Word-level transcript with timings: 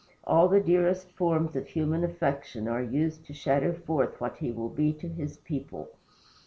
All 0.23 0.47
the 0.47 0.59
dearest 0.59 1.11
forms 1.11 1.55
of 1.55 1.67
human 1.67 2.03
affection 2.03 2.67
are 2.67 2.81
used 2.81 3.23
to 3.27 3.35
shadow 3.35 3.71
forth 3.73 4.19
what 4.19 4.37
he 4.37 4.49
will 4.49 4.69
be 4.69 4.93
to 4.93 5.07
his 5.07 5.37
people. 5.37 5.89